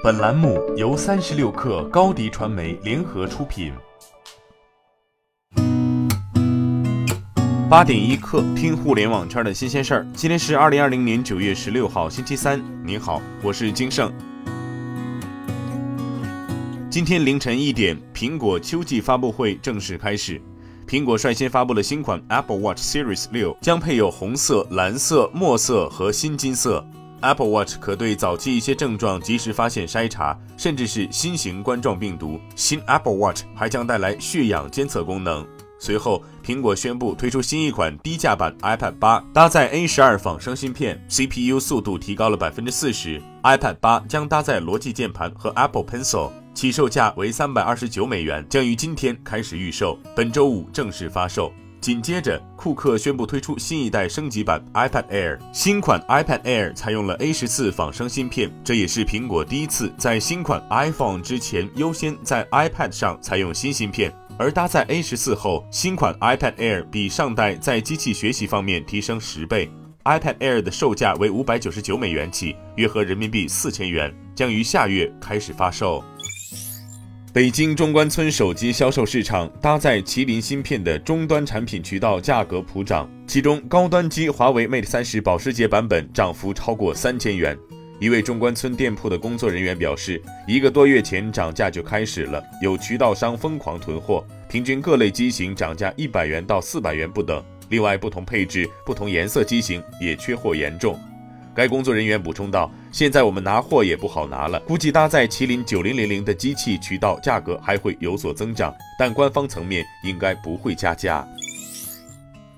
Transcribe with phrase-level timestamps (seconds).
[0.00, 3.72] 本栏目由三十六氪高低传媒联合出品。
[7.68, 10.06] 八点一刻，听互联网圈的新鲜事儿。
[10.14, 12.62] 今天是二零二零年九月十六号，星期三。
[12.86, 14.12] 您好，我是金盛。
[16.88, 20.40] 今天凌晨一点，苹果秋季发布会正式开始。
[20.86, 26.86] 苹果率先发布了新款 Apple Watch Series 六，将配有红色、蓝色、墨色和新金色。
[27.20, 32.38] Apple Watch 可对早期一些症状及时发现筛查，甚至是新型冠状病毒。
[32.54, 35.46] 新 Apple Watch 还将带来血氧监测功能。
[35.80, 43.22] 随后，苹果宣布推出新一款低价版 iPad 八，搭载 A 十二仿生芯片，CPU 速度提高了百分之四十。
[43.44, 51.52] iPad 八将搭载罗技键盘和 Apple Pencil，起售价为三百二十九美元，将于今天开始预售，本周五正式发售。
[51.80, 55.38] 紧接着，库克宣布推出新一代升级版 iPad Air。
[55.52, 64.12] 新款 iPad Air 采用了 A 十四仿生芯片，这也是苹果第一次在新款 iPhone 之前优先在 iPad 上采用新芯片。
[64.38, 69.70] 而搭载 A 十四后，新款 iPad Air 比上代在机器学习方面提升十倍。
[70.04, 76.02] iPad Air 的售价为五百九十九美元起，约合人民币四千元，将于下月开始发售。
[77.30, 87.56] 北京中关村手机销售市场搭载麒麟芯片的终端产品渠道价格普涨，其中高端机华为 Mate 三十保时捷版本涨幅超过三千元。
[88.00, 97.44] 一位中关村店铺的工作人员表示，一个多月前涨价就开始了，有渠道商疯狂囤货，平均各类机型涨价一百元到四百元不等。
[97.68, 100.98] 另外，不同配置、不同颜色机型也缺货严重。
[101.58, 111.26] 该工作人员补充道：“现在我们拿货也不好拿了，估计搭载麒麟九零零零的机器渠道价格还会有所增长，但官方层面应该不会加价。”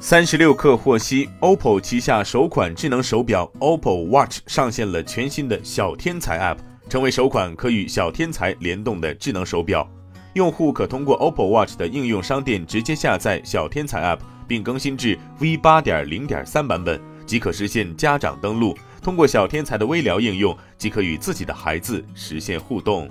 [0.00, 6.56] 三十六氪获悉，OPPO 旗下首款智能手表 OPPO Watch 上线了全新的小天才 App，
[6.88, 9.86] 成为首款可与小天才联动的智能手表。
[10.32, 18.74] 用户可通过 OPPO Watch 的应用商店直接下载小天才 App，并更新至 V 八点零点三版本，即可实现家长登录。
[19.06, 23.08] 通过小天才的微聊应用，即可与自己的孩子实现互动。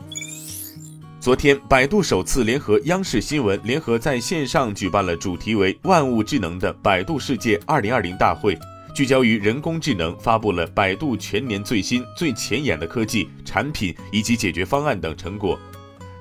[1.21, 8.59] 昨天，百度首次联合央视新闻联合在线上举办了主题为“万物智能”的百度世界二零二零大会，
[8.93, 15.57] 聚焦于人工智能，发布了百度全年最新最前沿的科技产品以及解决方案等成果。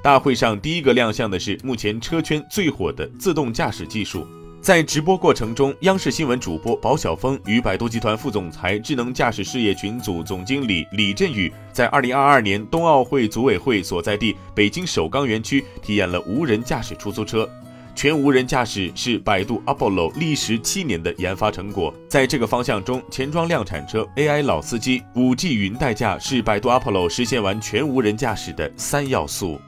[0.05, 4.25] 大会上第一个亮相的是目前车圈最火的自动驾驶技术。
[4.65, 17.47] 在直播过程中，央视新闻主播保晓峰与百度集团副总裁、智能驾驶事业群组总经理李振宇，在二零二二年冬奥会组委会所在地北京首钢园区体验了无人驾驶出租车。
[17.95, 21.93] 全无人驾驶是百度 Apollo 历时七年的研发成果。
[22.09, 29.61] 在这个方向中，钱庄量产车、AI 老司机、五 G 云代驾是百度 Apollo 实现完全无人驾驶的三要素。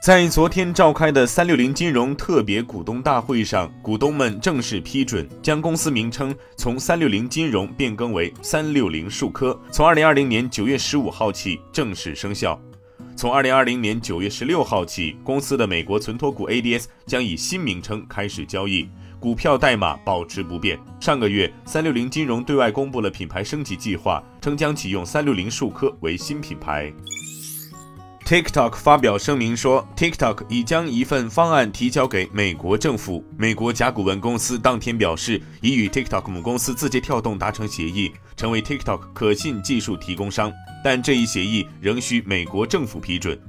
[0.00, 12.58] 在昨天召开的三六零金融特别股东大会上，股东们正式批准将公司名称从三六零金融变更为三六零数科，从二零二零年九月十五号起正式生效。
[13.16, 18.88] 从二零二零年九月十六号起，公司的美国存托股 ADS 将以新名称开始交易，
[19.18, 20.78] 股票代码保持不变。
[21.00, 26.92] 上个月，三六零金融对外公布了品牌升级计划，称将启用三六零数科为新品牌。
[28.28, 33.24] TikTok 发表声明说，TikTok 已将一份方案提交给美国政府。
[33.38, 40.52] 美国甲骨文公司当天表示，已与 TikTok 母公司字节跳动达成协议，成为 TikTok 可信技术提供商。
[40.84, 43.40] 但这一协议仍需美国政府批准。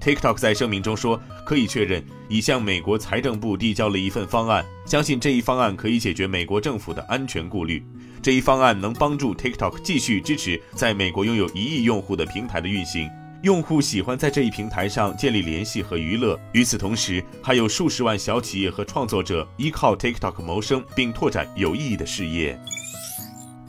[0.00, 7.84] TikTok 在声明中说，可以确认已向美国财政部递交了一份方案，相信这一方案可以解决美国政府的安全顾虑。
[8.22, 13.10] 这一方案能帮助 TikTok 继续支持在美国拥有一亿用户的平台的运行。
[13.42, 16.38] 用户喜欢在这一平台上建立联系和娱乐。
[16.52, 22.56] 与此同时，还有数十万小企业和创作者依靠 TikTok 谋生，并拓展有意义的事业。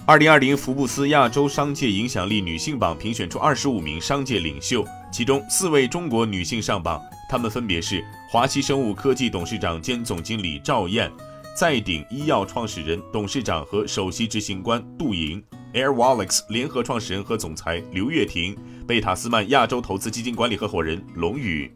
[0.05, 11.11] 二零二零福布斯亚洲商界影响力女性榜评选出二十五名商界领袖，其中四位中国女性上榜，她们分别是华西生物科技董事长兼总经理赵燕，
[11.57, 15.43] 在鼎医药创始人、董事长和首席执行官杜莹。
[15.73, 18.55] AirWallex 联合创始人和总裁刘跃婷，
[18.87, 21.71] 贝塔斯曼亚洲投资基金管理合伙人龙宇。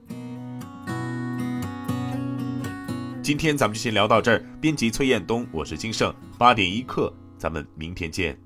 [3.24, 4.46] 今天咱们就先聊到这儿。
[4.62, 6.14] 编辑崔彦东，我是金盛。
[6.38, 8.38] 八点一刻，咱们明天见。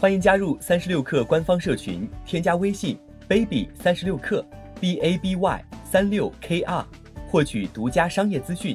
[0.00, 4.42] 欢迎加入三十六氪官方社群，添加微信 baby 三十六氪
[4.80, 6.86] b a b y 三六 k r，
[7.28, 8.74] 获取独家商业资讯。